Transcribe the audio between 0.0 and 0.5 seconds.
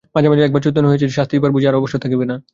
মাঝে মাঝে